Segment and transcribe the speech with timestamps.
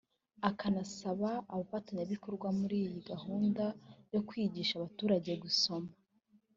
[0.49, 3.65] akanasaba abafatanyabikorwa muri iyi gahunda
[4.13, 5.89] yo kwigisha abaturage gusoma